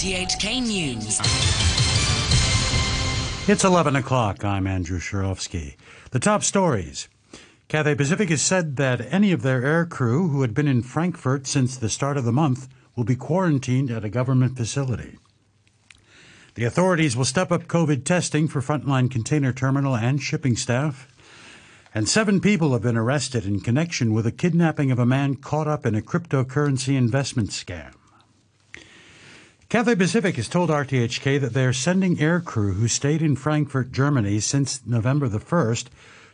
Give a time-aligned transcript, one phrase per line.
[0.00, 1.20] RTHK News.
[3.46, 4.42] It's 11 o'clock.
[4.46, 5.76] I'm Andrew Shirovsky.
[6.12, 7.10] The top stories.
[7.68, 11.46] Cathay Pacific has said that any of their air crew who had been in Frankfurt
[11.46, 12.66] since the start of the month
[12.96, 15.18] will be quarantined at a government facility.
[16.54, 21.08] The authorities will step up COVID testing for frontline container terminal and shipping staff.
[21.94, 25.68] And seven people have been arrested in connection with a kidnapping of a man caught
[25.68, 27.92] up in a cryptocurrency investment scam.
[29.70, 34.40] Cathay Pacific has told RTHK that they are sending aircrew who stayed in Frankfurt, Germany
[34.40, 35.86] since November the 1st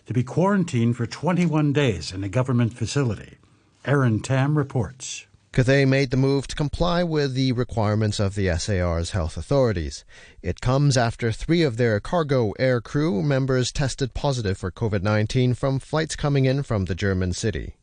[0.06, 3.36] to be quarantined for 21 days in a government facility.
[3.84, 5.26] Aaron Tam reports.
[5.52, 10.06] Cathay made the move to comply with the requirements of the SAR's health authorities.
[10.40, 15.52] It comes after three of their cargo air crew members tested positive for COVID 19
[15.52, 17.74] from flights coming in from the German city.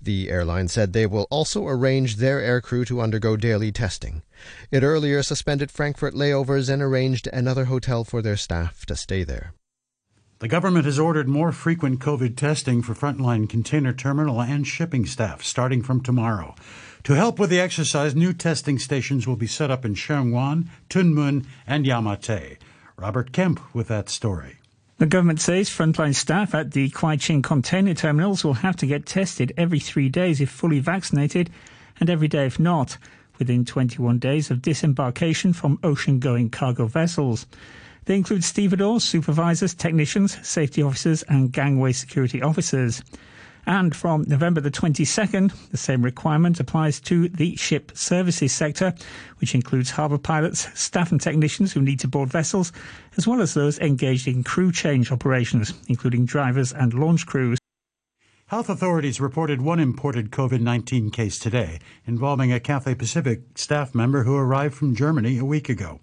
[0.00, 4.22] The airline said they will also arrange their aircrew to undergo daily testing.
[4.70, 9.54] It earlier suspended Frankfurt layovers and arranged another hotel for their staff to stay there.
[10.40, 15.44] The government has ordered more frequent COVID testing for frontline container terminal and shipping staff
[15.44, 16.56] starting from tomorrow.
[17.04, 20.68] To help with the exercise, new testing stations will be set up in Sheung Wan,
[20.88, 22.58] Tunmun, and Yau Ma Tei.
[22.96, 24.58] Robert Kemp with that story.
[25.02, 29.52] The government says frontline staff at the Kuai container terminals will have to get tested
[29.56, 31.50] every three days if fully vaccinated
[31.98, 32.98] and every day if not,
[33.36, 37.46] within 21 days of disembarkation from ocean going cargo vessels.
[38.04, 43.02] They include stevedores, supervisors, technicians, safety officers, and gangway security officers.
[43.66, 48.92] And from November the 22nd, the same requirement applies to the ship services sector,
[49.38, 52.72] which includes harbour pilots, staff and technicians who need to board vessels,
[53.16, 57.58] as well as those engaged in crew change operations, including drivers and launch crews.
[58.46, 64.24] Health authorities reported one imported COVID 19 case today involving a Cathay Pacific staff member
[64.24, 66.00] who arrived from Germany a week ago.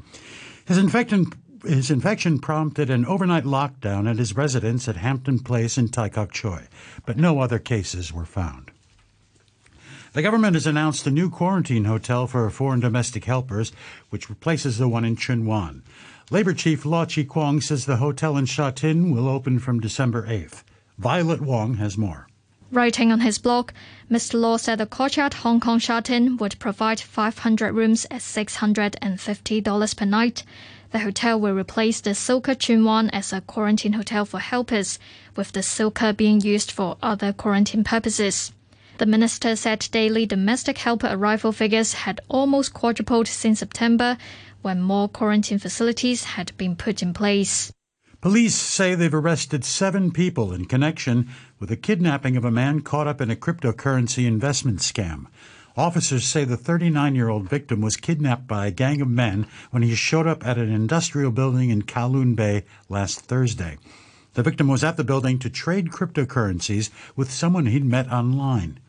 [0.65, 1.25] His infection
[1.63, 6.31] his infection prompted an overnight lockdown at his residence at Hampton Place in Tai Kok
[6.33, 6.67] Tsui,
[7.05, 8.71] but no other cases were found.
[10.13, 13.71] The government has announced a new quarantine hotel for foreign domestic helpers,
[14.09, 15.83] which replaces the one in Tsuen Wan.
[16.31, 20.27] Labor Chief Law Chi Kwong says the hotel in Sha Tin will open from December
[20.27, 20.63] 8th.
[20.97, 22.27] Violet Wong has more.
[22.71, 23.71] Writing on his blog,
[24.11, 24.39] Mr.
[24.39, 30.05] Law said the Courtyard Hong Kong Sha Tin would provide 500 rooms at $650 per
[30.05, 30.43] night.
[30.91, 34.97] The hotel will replace the Silka Tsuen Wan as a quarantine hotel for helpers,
[35.35, 38.51] with the Silka being used for other quarantine purposes.
[38.97, 44.17] The minister said daily domestic helper arrival figures had almost quadrupled since September,
[44.61, 47.71] when more quarantine facilities had been put in place.
[48.19, 51.29] Police say they've arrested seven people in connection
[51.59, 55.27] with the kidnapping of a man caught up in a cryptocurrency investment scam.
[55.79, 59.81] Officers say the 39 year old victim was kidnapped by a gang of men when
[59.81, 63.77] he showed up at an industrial building in Kowloon Bay last Thursday.
[64.33, 68.81] The victim was at the building to trade cryptocurrencies with someone he'd met online.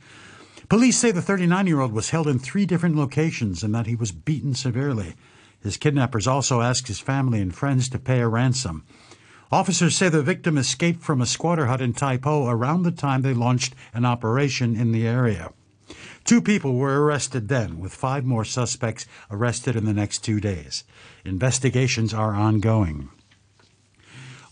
[0.68, 3.94] Police say the 39 year old was held in three different locations and that he
[3.94, 5.14] was beaten severely.
[5.62, 8.82] His kidnappers also asked his family and friends to pay a ransom.
[9.52, 13.22] Officers say the victim escaped from a squatter hut in Tai Po around the time
[13.22, 15.52] they launched an operation in the area.
[16.24, 20.84] Two people were arrested then, with five more suspects arrested in the next two days.
[21.24, 23.08] Investigations are ongoing.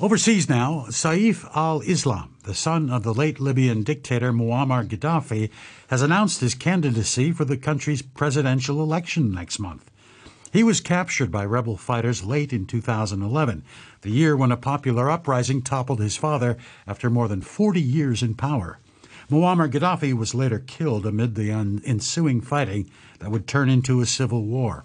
[0.01, 5.51] Overseas now, Saif al Islam, the son of the late Libyan dictator Muammar Gaddafi,
[5.89, 9.91] has announced his candidacy for the country's presidential election next month.
[10.53, 13.65] He was captured by rebel fighters late in 2011,
[14.03, 16.57] the year when a popular uprising toppled his father
[16.87, 18.79] after more than 40 years in power.
[19.31, 24.45] Muammar Gaddafi was later killed amid the ensuing fighting that would turn into a civil
[24.45, 24.85] war.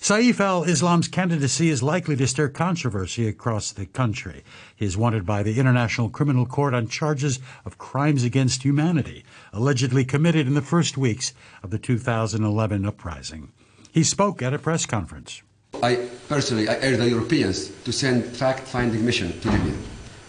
[0.00, 4.42] Saif al Islam's candidacy is likely to stir controversy across the country.
[4.74, 10.04] He is wanted by the International Criminal Court on charges of crimes against humanity, allegedly
[10.04, 13.52] committed in the first weeks of the 2011 uprising.
[13.92, 15.42] He spoke at a press conference.
[15.82, 19.74] I personally I urge the Europeans to send fact-finding mission to Libya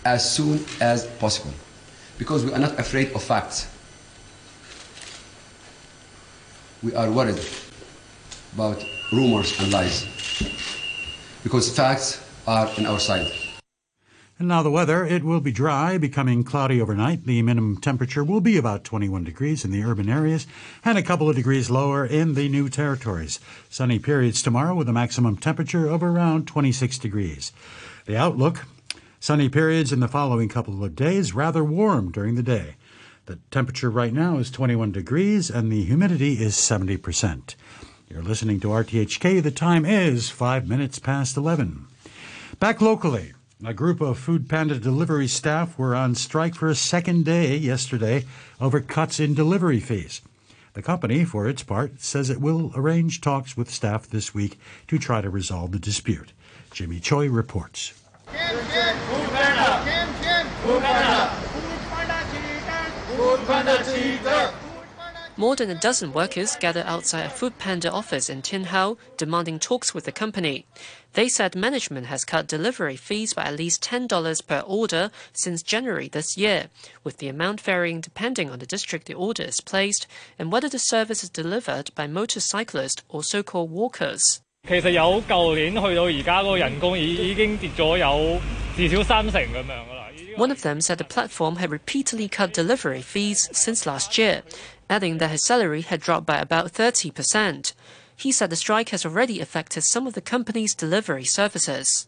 [0.04, 1.54] as soon as possible
[2.20, 3.68] because we are not afraid of facts.
[6.84, 7.40] We are worried
[8.54, 10.06] about rumors and lies
[11.44, 13.32] because facts are on our side.
[14.38, 15.04] And now the weather.
[15.04, 17.26] It will be dry, becoming cloudy overnight.
[17.26, 20.48] The minimum temperature will be about 21 degrees in the urban areas
[20.86, 23.42] and a couple of degrees lower in the new territories.
[23.70, 27.52] Sunny periods tomorrow with a maximum temperature of around 26 degrees.
[28.06, 28.66] The outlook
[29.22, 32.76] Sunny periods in the following couple of days, rather warm during the day.
[33.26, 37.56] The temperature right now is 21 degrees and the humidity is 70%.
[38.10, 39.44] You're listening to RTHK.
[39.44, 41.86] The time is five minutes past 11.
[42.60, 43.34] Back locally,
[43.64, 48.26] a group of Food Panda delivery staff were on strike for a second day yesterday
[48.62, 50.22] over cuts in delivery fees.
[50.74, 54.58] The company, for its part, says it will arrange talks with staff this week
[54.88, 56.32] to try to resolve the dispute.
[56.72, 57.94] Jimmy Choi reports.
[65.38, 69.58] More than a dozen workers gather outside a food panda office in Tin Hau, demanding
[69.58, 70.66] talks with the company.
[71.14, 76.10] They said management has cut delivery fees by at least $10 per order since January
[76.10, 76.68] this year,
[77.06, 80.08] with the amount varying depending on the district the order is placed
[80.38, 84.42] and whether the service is delivered by motorcyclists or so called walkers.
[84.68, 88.42] 其實由舊年去到而家嗰個人工已已經跌咗有
[88.76, 89.99] 至少三成咁樣啦。
[90.40, 94.42] One of them said the platform had repeatedly cut delivery fees since last year,
[94.90, 97.74] adding that his salary had dropped by about 30%.
[98.20, 102.06] He said the strike has already affected some of the company's delivery services.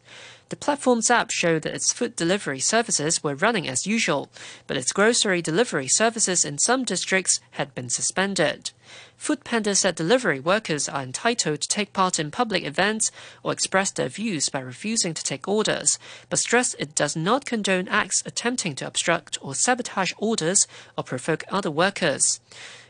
[0.50, 4.30] The platform's app showed that its food delivery services were running as usual,
[4.68, 8.72] but its grocery delivery services in some districts had been suspended.
[9.18, 13.10] Foodpanda said delivery workers are entitled to take part in public events
[13.42, 15.98] or express their views by refusing to take orders,
[16.30, 20.68] but stressed it does not condone acts attempting to obstruct or sabotage orders
[20.98, 22.42] or provoke other workers.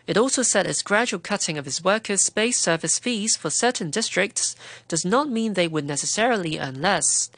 [0.07, 4.55] It also said its gradual cutting of its workers' base service fees for certain districts
[4.87, 7.29] does not mean they would necessarily earn less.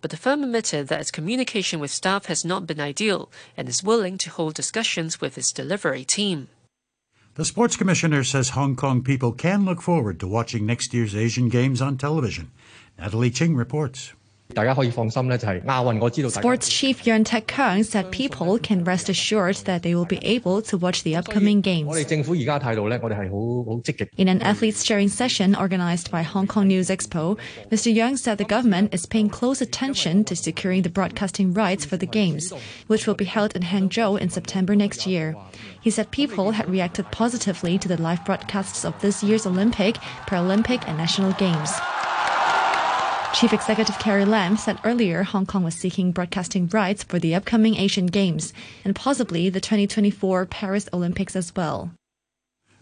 [0.00, 3.82] But the firm admitted that its communication with staff has not been ideal and is
[3.82, 6.48] willing to hold discussions with its delivery team.
[7.34, 11.48] The Sports Commissioner says Hong Kong people can look forward to watching next year's Asian
[11.48, 12.50] Games on television.
[12.98, 14.12] Natalie Ching reports.
[14.54, 16.28] 大家可以放心咧，就係亞運我知道。
[16.28, 20.76] Sports chief Yeung Tak Keung said people can rest assured that they will be able to
[20.78, 21.86] watch the upcoming games.
[21.86, 24.08] 我哋政府而家態度咧，我哋係好好積極。
[24.16, 27.38] In an athletes sharing session organised by Hong Kong News Expo,
[27.70, 27.92] Mr.
[27.92, 32.06] Yeung said the government is paying close attention to securing the broadcasting rights for the
[32.06, 32.52] games,
[32.88, 35.36] which will be held in Hangzhou in September next year.
[35.80, 40.86] He said people had reacted positively to the live broadcasts of this year's Olympic, Paralympic,
[40.86, 41.70] and National Games.
[43.32, 47.76] Chief Executive Carrie Lam said earlier Hong Kong was seeking broadcasting rights for the upcoming
[47.76, 48.52] Asian Games
[48.84, 51.92] and possibly the 2024 Paris Olympics as well.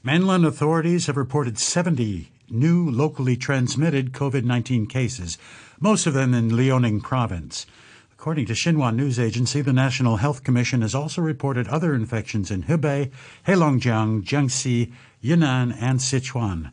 [0.02, 5.36] Mainland authorities have reported 70 new locally transmitted COVID 19 cases,
[5.80, 7.66] most of them in Liaoning province.
[8.12, 12.64] According to Xinhua News Agency, the National Health Commission has also reported other infections in
[12.64, 13.12] Hebei,
[13.46, 16.72] Heilongjiang, Jiangxi, Yunnan, and Sichuan.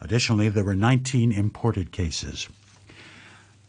[0.00, 2.48] Additionally, there were 19 imported cases.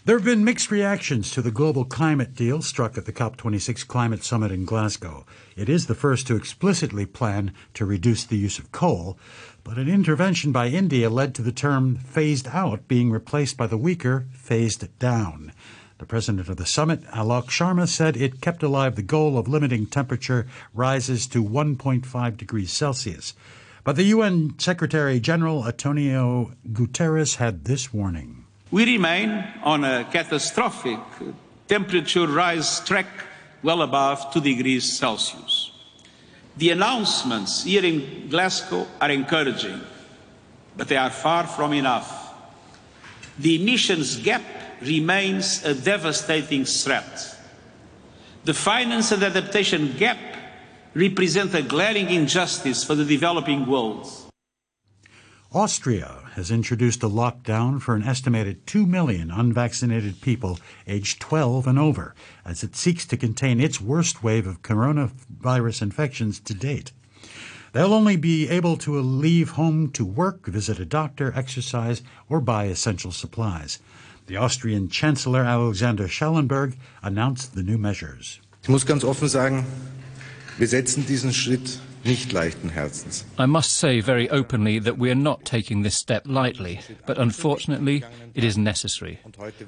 [0.06, 4.24] There have been mixed reactions to the global climate deal struck at the COP26 climate
[4.24, 5.25] summit in Glasgow.
[5.57, 9.18] It is the first to explicitly plan to reduce the use of coal,
[9.63, 13.80] but an intervention by India led to the term phased out being replaced by the
[13.80, 15.52] weaker phased down.
[15.98, 19.88] The president of the summit, Alok Sharma, said it kept alive the goal of limiting
[19.88, 23.34] temperature rises to 1.5 degrees Celsius.
[23.84, 28.44] But the UN Secretary General Antonio Guterres had this warning.
[28.71, 31.00] We remain on a catastrophic
[31.67, 33.07] temperature rise track
[33.62, 35.71] well above 2 degrees Celsius.
[36.57, 39.81] The announcements here in Glasgow are encouraging,
[40.77, 42.34] but they are far from enough.
[43.38, 44.43] The emissions gap
[44.81, 47.36] remains a devastating threat.
[48.45, 50.17] The finance and adaptation gap
[50.93, 54.10] represent a glaring injustice for the developing world.
[55.51, 61.80] Austria has introduced a lockdown for an estimated 2 million unvaccinated people aged 12 and
[61.80, 62.13] over
[62.44, 66.92] as it seeks to contain its worst wave of coronavirus infections to date.
[67.72, 72.65] They'll only be able to leave home to work, visit a doctor, exercise, or buy
[72.65, 73.80] essential supplies.
[74.27, 78.42] The Austrian Chancellor Alexander Schallenberg announced the new measures.
[78.62, 79.65] Ich muss ganz offen sagen,
[80.58, 83.25] wir setzen diesen Schritt nicht leichten Herzens.
[83.38, 88.03] I must say very openly that we are not taking this step lightly, but unfortunately,
[88.33, 89.19] it is necessary.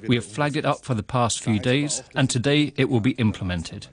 [0.06, 3.12] We have flagged it up for the past few days, and today it will be
[3.12, 3.88] implemented.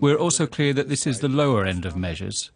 [0.00, 2.50] We are also clear that this is the lower end of measures.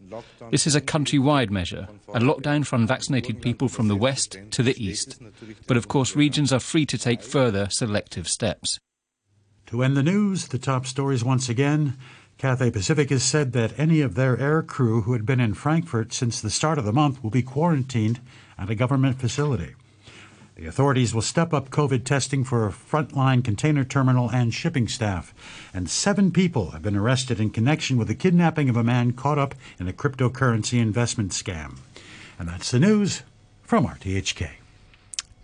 [0.51, 4.77] This is a countrywide measure, a lockdown for unvaccinated people from the west to the
[4.83, 5.21] east.
[5.67, 8.79] But of course, regions are free to take further selective steps.
[9.67, 11.97] To end the news, the top stories once again.
[12.43, 16.13] Cathay Pacific has said that any of their air crew who had been in Frankfurt
[16.13, 18.19] since the start of the month will be quarantined
[18.59, 19.77] at a government facility.
[20.57, 25.33] The authorities will step up COVID testing for a frontline container terminal and shipping staff.
[25.73, 29.39] And seven people have been arrested in connection with the kidnapping of a man caught
[29.39, 31.79] up in a cryptocurrency investment scam.
[32.41, 33.23] And that's the news
[33.63, 34.51] from RTHK.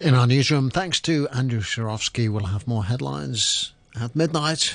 [0.00, 4.75] In our newsroom, thanks to Andrew Shirovsky, we'll have more headlines at midnight.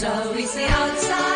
[0.00, 1.27] you.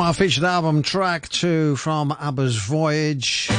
[0.00, 3.50] From our featured album, track two from ABBA's Voyage.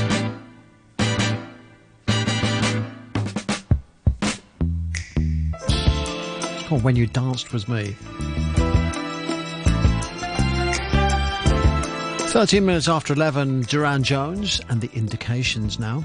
[6.48, 7.96] It's called When You Danced With Me.
[12.32, 16.04] 13 minutes after 11, Durand Jones and the Indications now.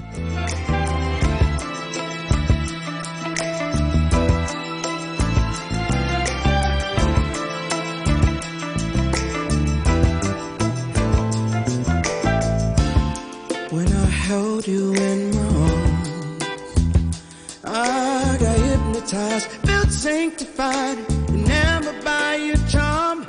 [19.07, 20.97] Hypnotized, felt sanctified,
[21.29, 23.25] enamored by your charm.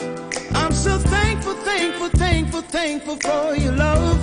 [0.54, 4.18] I'm so thankful, thankful, thankful, thankful for your love.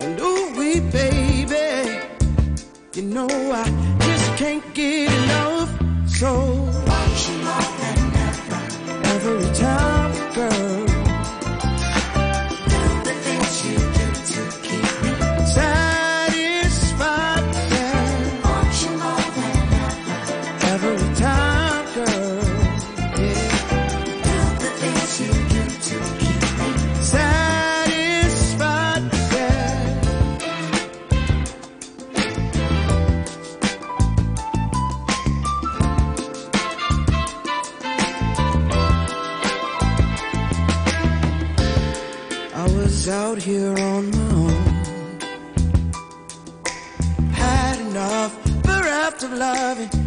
[0.00, 2.00] And ooh, we baby,
[2.94, 3.64] you know I
[4.00, 5.70] just can't get enough.
[6.06, 8.60] So want you more than ever,
[9.04, 10.73] every time, girl.
[43.80, 44.52] On my own.
[47.32, 48.32] Had enough,
[49.32, 50.03] loving,